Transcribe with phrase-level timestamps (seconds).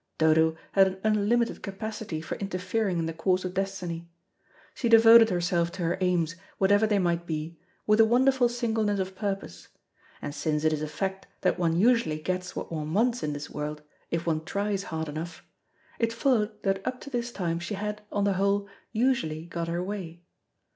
[0.17, 4.09] Dodo had an unlimited capacity for interfering in the course of destiny.
[4.73, 9.15] She devoted herself to her aims, whatever they might be, with a wonderful singleness of
[9.15, 9.67] purpose,
[10.19, 13.51] and since it is a fact that one usually gets what one wants in this
[13.51, 15.45] world, if one tries hard enough,
[15.99, 19.83] it followed that up to this time she had, on the whole, usually got her
[19.83, 20.23] way.